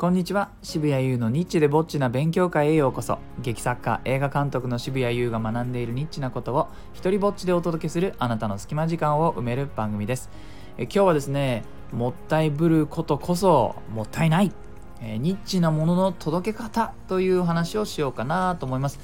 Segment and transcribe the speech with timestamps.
[0.00, 0.48] こんにちは。
[0.62, 3.18] 渋谷優のニッチでぼっちな勉強会へようこそ。
[3.42, 10.30] 劇作家映画監督の渋谷優が学んでいるニッチなことを一人ぼっちでお届けするあなたの隙間時間を埋める番組です。
[10.78, 14.50] え今日はですねもったいぶることこそもったいない。
[15.02, 18.98] えニッチなものの届け方という話をしようかなと思います。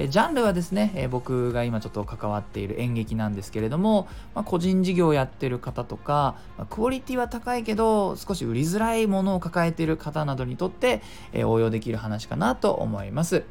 [0.00, 13.42] えジャンルはですね、え僕が今ちょっと関わっている演劇なんですけれども、まあ、個人事業をやってる方とか、まあ、クオリティは高いけど少し売りづらいものを抱えている方などにとって、え応用できる話かなと思います。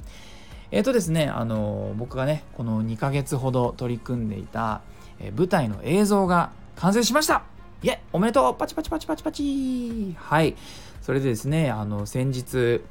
[0.72, 4.82] えっ、ー、とですね、あの僕がね、この2ヶ月ほど取り組んでいた、
[5.20, 7.44] え舞台の映像が完成しました
[7.84, 10.56] イエおめでとうパチパチパチパチパチはい。
[11.02, 12.82] それでですね、あの、先日、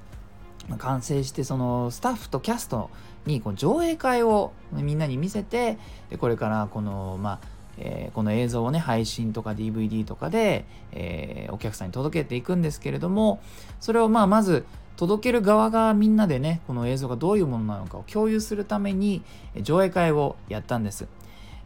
[0.79, 2.91] 完成してそのスタッフとキャスト
[3.25, 5.79] にこう上映会をみんなに見せて
[6.19, 13.41] これからこのまあえー、この映像をね配信とか DVD とかで、えー、お客さんに届けていくんですけれども
[13.81, 14.65] それをまあまず
[14.97, 19.23] 届ける側がみんなでねこの映像がどういうものなのかを共有するために
[19.61, 21.07] 上映会をやったんです。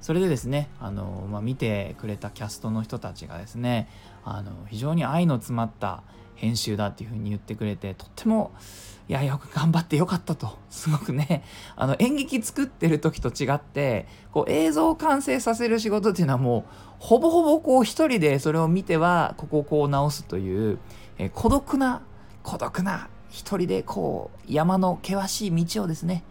[0.01, 3.87] それでですねあの、まあ、見てくれたキャストの人たちがですね
[4.25, 6.03] あの非常に愛の詰まった
[6.41, 8.53] 編集だっていうふうに言ってくれてとっても
[9.09, 11.45] いやよく頑張ってよかったとすごくね。
[11.77, 16.65] あの演劇作ってる時と違ってこう映像を完成させる仕事っていうのはもう
[16.99, 20.79] ほぼほぼこう一人でそれを見てはここをこう直すという、
[21.19, 22.01] えー、孤独な
[22.43, 26.25] 孤独な一人でこう山の険しい道をですね、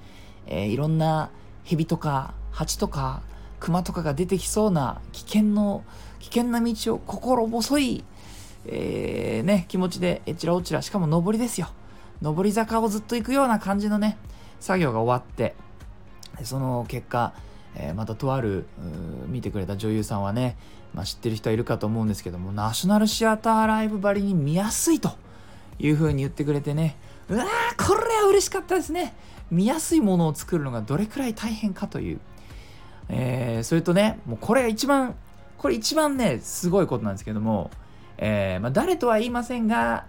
[0.47, 1.29] えー、いろんな
[1.65, 3.21] 蛇とか蜂とか
[3.59, 5.83] 熊とかが出てきそうな危険の
[6.19, 8.03] 危険な道を心細い
[8.65, 11.69] えー、ね、気持ちでえちらおちら、しかも上りですよ。
[12.21, 14.17] 上り坂をずっと行くような感じのね、
[14.59, 15.55] 作業が終わって、
[16.43, 17.33] その結果、
[17.75, 18.65] えー、またとある
[19.27, 20.57] 見てくれた女優さんはね、
[20.93, 25.11] まあ、知ってる人はいるかと思うんですけども、ナショナルシアターライブばりに見やすいと
[25.77, 26.97] いう風に言ってくれてね、
[27.29, 29.13] うわー、これは嬉しかったですね。
[29.51, 32.19] 見やすいものを作るのがどれくらい大変かという。
[33.09, 35.15] えー、それとね、もうこれが一番、
[35.57, 37.71] これ一番ね、すごいことなんですけども、
[38.21, 40.05] えー、まあ、誰とは言いませんが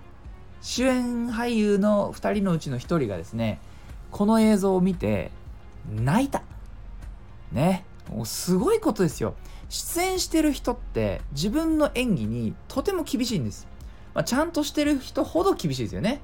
[0.60, 3.60] 主演俳優の2人のうちの1人がですね
[4.10, 5.31] この映像を見て
[5.88, 6.43] 泣いた。
[7.53, 7.84] ね。
[8.10, 9.34] もうすごいことですよ。
[9.69, 13.69] 出演してる人って自分の演技にとても厳しいんです、
[14.15, 16.21] まあ、ちゃんとしてる人ほど厳しいですよね。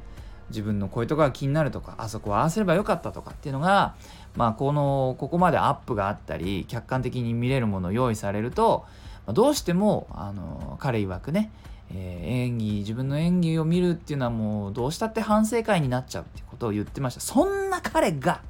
[0.50, 3.96] 自分のこういうとこが気になるとかあそこはああすればよかったとかっていうのが
[4.36, 8.86] まあこのここまでアップがあったり客観的に見れるものを用意されると
[9.32, 11.50] どうしてもあの彼曰くね
[11.90, 17.20] えー、演技自分の演技を見るっていうのはもうどうしたって反省会になっちゃうってことを言ってました。
[17.20, 18.40] そんな彼が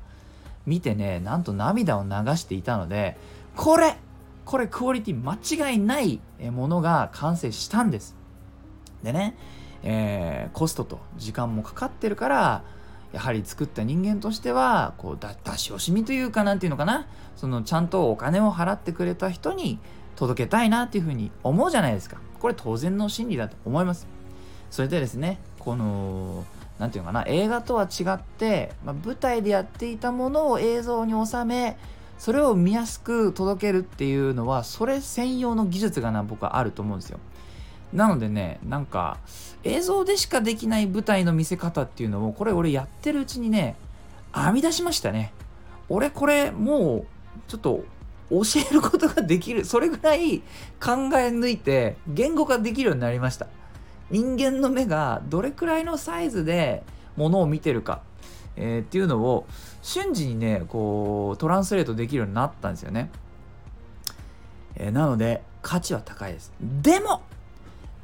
[0.64, 3.16] 見てねなんと涙を流していたので
[3.54, 3.96] これ
[4.44, 5.34] これクオリティ間
[5.70, 6.20] 違いない
[6.52, 8.16] ものが完成したんです。
[9.02, 9.36] でね、
[9.82, 12.62] えー、コストと時間もかかってるから
[13.12, 17.06] やはり作った人間としてはこう出し惜しみというかなんていうのかな。
[17.36, 19.78] そのちゃんとお金を払ってくれた人に
[20.16, 24.06] 届けたいなっていうふうに思うじゃないですかこれ当然の心理だと思います。
[24.70, 26.44] それでですね、この、
[26.78, 31.76] 何て言うのかな、映画とは違って、まあ、舞台でやっていたものを映像に収め、
[32.18, 37.18] それを見やすく届けるっていうのは、それ専用の技術がな、僕はあると思うんですよ。
[37.92, 39.18] なのでね、なんか、
[39.64, 43.76] 映像でしかできない舞台の見せ方っていうのを、これ俺やってるうちにね、
[44.34, 45.32] 編み出しましたね。
[45.88, 47.06] 俺これもう、
[47.48, 47.84] ちょっと
[48.30, 50.40] 教えることができるそれぐらい
[50.80, 53.46] 考え抜いて言語化できるようになりました。
[54.10, 56.82] 人間の目がどれくらいのサイズで
[57.16, 58.02] ものを見てるか、
[58.56, 59.46] えー、っていうのを
[59.82, 63.10] 瞬時にねこうトランスレートできるようになったんですよね、
[64.76, 66.52] えー、なので価値は高いです。
[66.60, 67.22] でも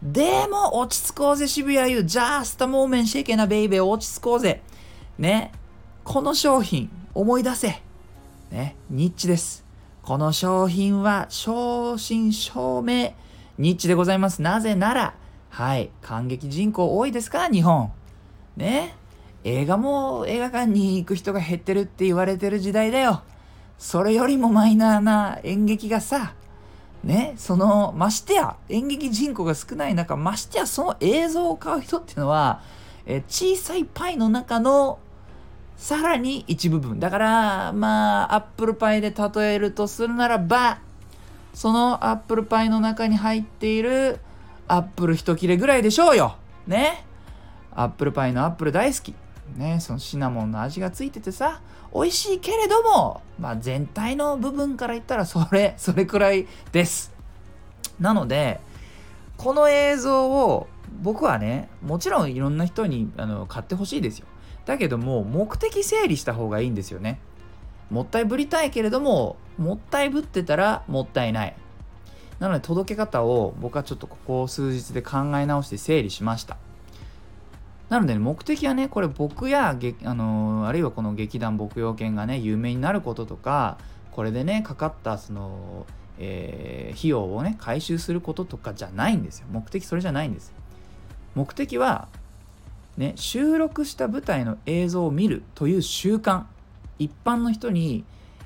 [0.02, 3.84] でも落ち着こうぜ渋谷 U ジャーストモーメンシェイケなベイベー。
[3.84, 4.60] 落ち着こうぜ。
[5.16, 5.52] ね。
[6.02, 7.80] この商品思い出せ。
[8.50, 8.74] ね。
[8.90, 9.61] ニッチです。
[10.02, 13.14] この商品は正真正銘
[13.56, 14.42] ニッチでございます。
[14.42, 15.14] なぜなら、
[15.48, 17.92] はい、感激人口多いですか日本。
[18.56, 18.96] ね。
[19.44, 23.22] 映画も映画館に行く人が減ってるって言われてる時代だよ。
[23.78, 26.34] それよりもマイナーな演劇がさ、
[27.04, 32.60] ね、その、ましてや、演劇人口が少ない中、ましてやその映像を買う人っていうのは、
[33.06, 34.98] え小さいパイの中の
[35.76, 37.00] さらに一部分。
[37.00, 40.78] だから、まあ、アップルパイで例えるとするならば、
[41.54, 44.20] そのアップルパイの中に入っている
[44.68, 46.36] アップル一切れぐらいでしょうよ。
[46.66, 47.04] ね。
[47.74, 49.14] アップルパイのアップル大好き。
[49.56, 51.60] ね、そのシナモンの味がついててさ、
[51.92, 57.12] 美味しいけれども、まあ全体の部分から言ったらそれ、それくらいです。
[58.00, 58.60] なので、
[59.36, 60.68] この映像を
[61.00, 64.26] 僕はねもちろんいろんな人にあの買ってほしいですよ
[64.64, 67.18] だけども目的整理した方がいいんですよね。
[67.90, 71.54] もったいぶりたいけれどももったいぶってたらもったいない。
[72.38, 76.56] なので届け方を僕はちょっとここ数日で考え直して整理しました。
[77.88, 83.76] なので、ね、目的はねこれ僕やあのー、あるいはこの劇団牧羊犬がね有名になることとか
[84.12, 85.86] これでねかかったその、
[86.18, 89.46] えー、費用をね回収することとかじゃないんですよ。
[89.50, 90.54] 目的それじゃないんです
[91.34, 92.08] 目的は
[92.96, 96.44] ね収録した舞台の映像を見るという習慣
[96.98, 98.04] 一般の人に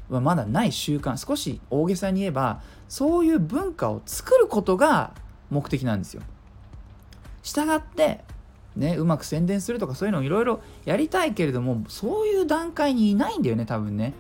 [0.09, 5.13] はまだない習慣少し大げさに言えばそういう文化を作ることが
[5.51, 6.23] 目的なんですよ。
[7.43, 8.25] したがって
[8.77, 14.15] ねうまく宣伝するとかそういうのをいろいろやりたいけれどもそういう段階にいないんだよね多分ね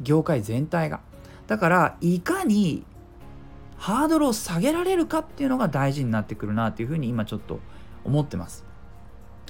[0.00, 1.00] 業界全体が。
[1.46, 2.84] だからいかに
[3.76, 7.60] ハードルを下げられるかっていうのが大事になってくるなっていうふうに今ちょっと
[8.04, 8.67] 思ってます。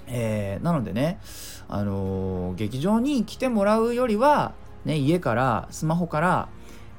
[0.09, 1.21] えー、なのでね、
[1.69, 6.49] あのー、劇場に来てもらうよりは、ね、家からスマホから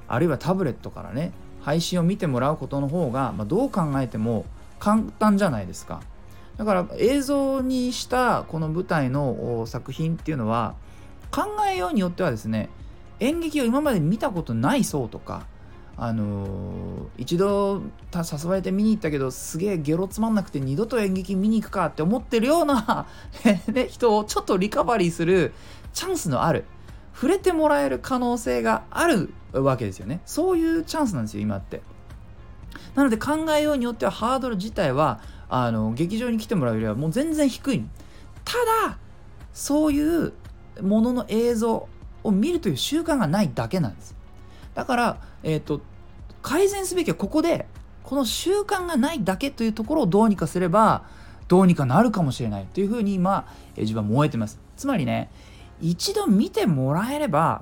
[0.07, 4.45] あるいはタブレットからね配信を見てもらうことの方が、まあ、どう考えても
[4.79, 6.01] 簡単じゃないですか。
[6.57, 10.75] だから映像にしたこの舞台の作品っていうのは
[11.31, 12.69] 考えようによってはですね
[13.21, 15.45] 演劇を今まで見たことない層とか
[16.01, 17.81] あのー、一度
[18.13, 23.05] 誘われて見に行ったけどすげえゲロつまんなくて二度と演劇見に行くかって思ってるような
[23.67, 25.53] ね、人をちょっとリカバリーする
[25.91, 26.63] チャンスのある
[27.13, 30.21] 触れてもらえる可能性があるわけですよね。
[30.25, 31.81] そういうチャンスなんですよ今って。
[32.95, 35.19] なので考えようによってはハードル自体は
[35.49, 37.85] あの劇場に来てもらうよりはもう全然低い。
[38.45, 38.53] た
[38.87, 38.97] だ
[39.51, 40.31] そういう
[40.81, 41.89] ものの映像
[42.23, 44.15] を見るという習慣がないだけなんです。
[44.73, 45.81] だから、えーと、
[46.49, 47.67] 改善すべきはここで
[48.01, 51.03] この習慣がないだけというところをどうにかすれば
[51.47, 53.47] どうにかなるかもしれないというふうに今、
[53.77, 54.59] え自分は燃えてます。
[54.75, 55.29] つまりね
[55.79, 57.61] 一度見てもらえれば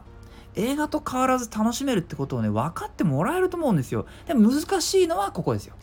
[0.56, 4.06] 映画と変わらず楽しめるってことをね分かってもらえると思うんですよ。
[4.26, 5.76] でも難しいのはここですよ。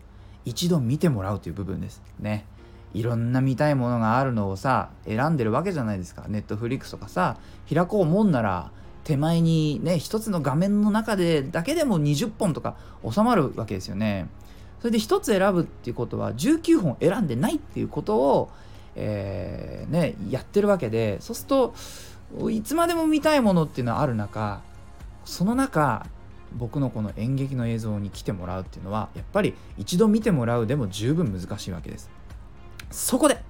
[0.47, 2.03] 一度見てもらうという部分です。
[2.19, 2.47] ね。
[2.95, 6.25] いろんな見たいものがあるのをさ選んでるわけじゃないですか。
[6.29, 7.37] ネットフリックスとかさ
[7.69, 8.71] 開こうもんなら
[9.05, 12.77] 手前にね一つの画面の中でだけでも20本とか
[13.09, 14.29] 収まるわけですよね。
[14.81, 18.51] それで1つ選ぶっていうことは19本選んでないっていうことを、
[18.97, 24.61] えー、ね、やってるわけでそうするといつまでも見たいものっていうのはある中
[25.25, 26.07] その中
[26.57, 32.11] 僕のこの演劇の映像に来てもらうっていうのはやっぱり一度見てもらうでも十分難しいわけです。
[32.91, 33.43] そこで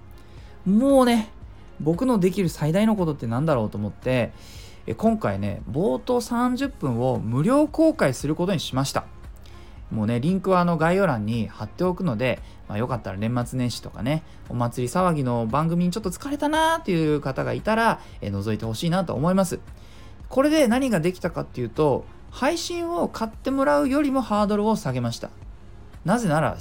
[0.65, 1.31] もうね
[1.81, 4.33] 僕のできる最大のことって何だろうと思って
[4.93, 9.07] 今回ね冒頭30分を無料公開することにしました。
[9.91, 19.61] もうねリンクはあの概要欄に貼っておくので、まあ、よかったら年末年始とかねお祭り騒ぎの番組にちょっと疲れたなーっていう方がいたら、え覗いてほしいなと思います。
[20.29, 25.31] これで何ができたかっていうと配信を買ってもらうよりもハードルを下げました。
[26.05, 26.57] なぜなら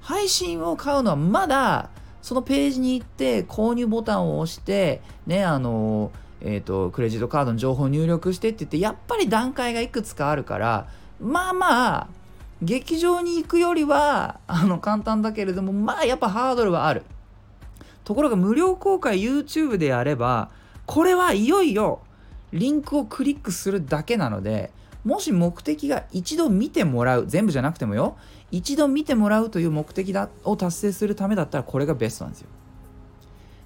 [0.00, 1.90] 配信を買うのはまだ
[2.22, 10.86] そのページに行って購入ボタンを押してねあのーえーと、クレジットカードの情報を入力してって言ってやっぱり段階がいくつかあるから
[11.18, 12.08] まあまあ
[12.60, 17.02] 劇場に行くよりはあの簡単だけれどもまあやっぱハードルはある。
[18.04, 20.50] ところが無料公開 YouTube でやれば
[20.84, 22.00] これはいよいよ
[22.52, 24.70] リンクをクリックするだけなので
[25.04, 28.18] もし目的が一度見てもらう全部じゃなくてもよ
[28.50, 32.48] 一度見てもらうという目的だを達成するためだったらこれがベストなんですよ。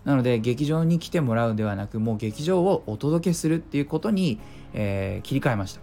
[0.08, 4.40] なので劇場に来てもらうではなくもう劇場をお届けするっていうことに、
[4.72, 5.82] えー、切り替えました。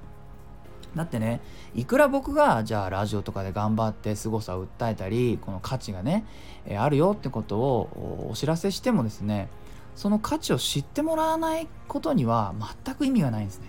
[0.95, 1.41] だってね
[1.75, 6.25] いくら僕がじゃあラジオとかで頑張って凄さを訴えたりこの価値がね、
[6.65, 9.47] えー、あるよってことをお知らせしてもですね
[9.95, 13.67] その価値を知ってもらわないことには全く意味がないんですね。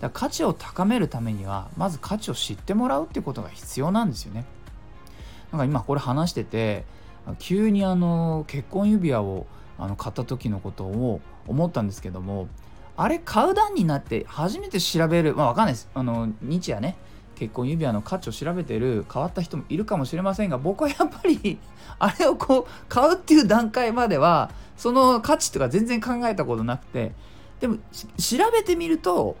[0.00, 4.46] だから価値を高めるためにはまず価値を知ってもらうってことが必要なんですよね。
[5.52, 6.86] なんか今これ話してて
[7.38, 9.46] 急にあの結婚指輪を
[9.78, 12.48] あの買った時のことを思ったんですけども
[12.96, 15.88] あれ買う段になって初めて調べるまあわかんないです。
[15.94, 16.96] あの日夜ね
[17.34, 21.58] 結婚指輪の価値を調べてる変わった人もいるかもしれませんが僕はやっぱり
[21.98, 27.12] あれをこう買うっていう段階まではその価値とか全然考えたことなくて
[27.60, 29.36] でも調べてみると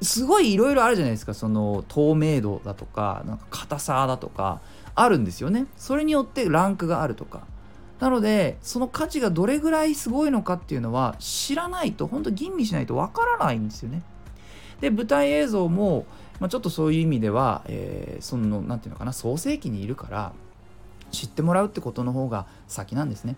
[0.00, 1.34] すごいいろいろあるじゃないですか。
[1.34, 4.60] その透明度だとかなんか硬さだとか
[4.94, 5.66] あるんですよね。
[5.76, 7.42] それによってランクがあるとか。
[7.98, 14.02] なのでその価値がどれぐらいすごいのかっていうのは知らないと本当吟味しないとわからないんですよね。
[14.80, 16.04] で舞台映像も、
[16.38, 20.32] まあ、ちょっとそういう意味では、えー、その何て言うのかな創世期にいるから
[21.10, 23.36] 知ってもらうってことの方が先なんですね。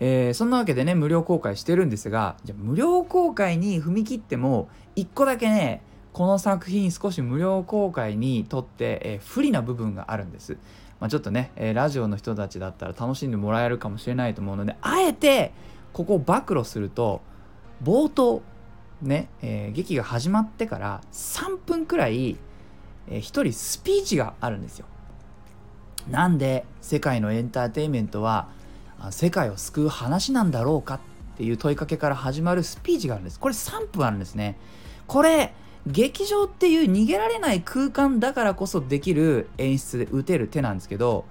[0.00, 5.82] えー、そんなわけでね無料公開してるんですがじゃ無料公開に踏み切っても1個だけね
[6.12, 10.56] この作品少し無料公開にとって、えー、不利な部分があるんです。
[11.00, 15.52] まあ、ちょっとね、えー、ラジオの人たちだったら楽しんでもらえるかもしれないと思うのであえて
[15.92, 17.20] ここを暴露すると
[17.82, 18.42] 冒頭
[19.02, 22.36] ね、えー、劇が始まってから3分くらい、
[23.08, 24.86] えー、1人スピーチがあるんですよ。
[26.10, 28.48] なんで世界のエンターテインメントは
[29.10, 31.00] 世界を救う話なんだろうかっ
[31.36, 33.38] ていう問いかけから始まるスピーチがあるんです。
[33.38, 34.58] これ3分あるんですね。
[35.06, 35.54] これ
[35.88, 41.24] 劇場っていう逃げられない空間だからこそできる演出で打てる手なんですけど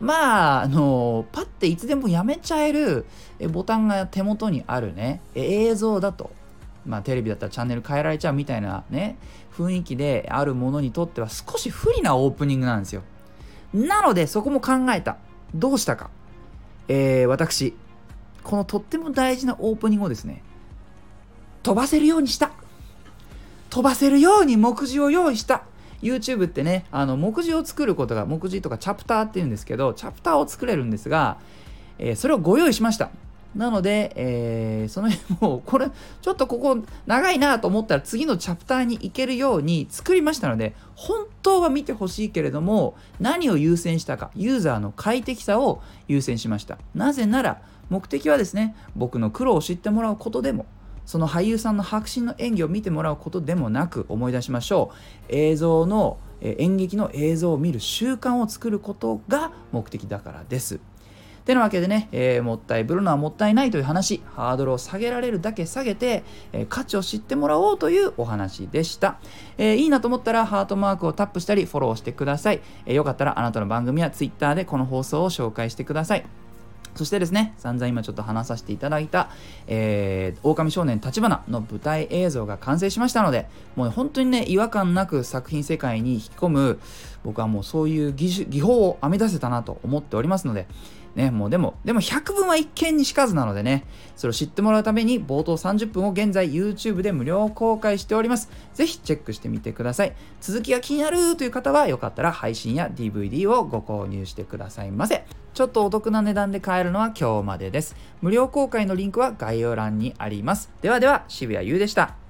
[0.00, 3.04] まああのパッていつでもやめちゃえる
[3.50, 6.30] ボタンが手元にあるね映像だと。
[6.86, 9.18] まあテレビだったらチャンネル変えられちゃうみたいなね
[9.54, 13.02] 雰囲気であるものにとっては少し不利なオープニングなんですよ。
[13.74, 15.16] なのでそこも考えた。
[15.54, 16.10] どうしたか。
[16.86, 17.74] えー、私
[18.44, 20.42] このとっても大事なオープニングをですね
[21.62, 22.52] 飛ばせるようにした。
[23.70, 25.62] 飛ばせるように目次を用意した。
[26.02, 31.38] YouTube ってねあの目次を作ることが目次とかチャプターっていうんですけどチャプターを作れるんですが、
[31.98, 33.10] えー、それをご用意しました。
[33.56, 46.78] なので、えー、その辺も これちょっとここ長いなと思ったら次のチャプターに行けるように作りましたので本当は見てほしいけれども何を優先したかユーザーの快適さを優先しました。
[46.94, 50.66] なぜなら目的はですね僕の苦労を知ってもらうことでも
[51.08, 60.80] その俳優さんの迫真の演技を見てもらうことでもなく思い出しましょう映像の演劇の映像を見る習慣を作ることが目的だからです。
[61.46, 69.18] てなわけでね、えー、もったいぶるのはもったいないという話、ハードルを下げられるだけ下げて、えー、価値を知ってもらおうというお話でした、
[69.56, 72.60] えー、いいなと思ったらハートマークをタップしたりフォローしてください。
[72.84, 76.26] えよかったらあなたの番組や Twitter でこの放送を紹介してください。
[76.98, 79.30] そしてですね、散々今ちょっと話させていただいた、
[79.68, 86.80] えー、狼少年立花の舞台映像が完成しましたので、もう本当にね、違和感なく作品世界に引き込む、
[87.22, 90.66] 僕はもうそういう技技法を編み出せたなと思っておりますので、
[91.14, 93.84] ね、もうでも、でも100分は一見にしかずなのでね、
[94.16, 98.50] それを知ってもらうために冒頭30分を現在 YouTube で無料公開しております。
[98.74, 100.14] ぜひチェックしてみてください。
[100.40, 105.24] 続きが気になるという方はよかったら配信や DVD をご購入してくださいませ。
[105.54, 107.96] ちょっとお得な値段で買えるのは今日までです。
[108.22, 110.70] 無料公開のリンクは概要欄にあります。
[110.82, 112.27] ではでは、渋谷優でした。